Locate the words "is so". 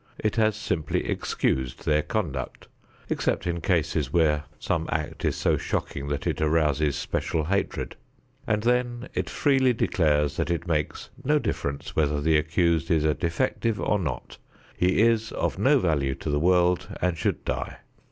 5.23-5.57